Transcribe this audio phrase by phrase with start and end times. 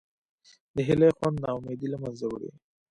[0.75, 2.49] د هیلې خوند نا امیدي له منځه وړي.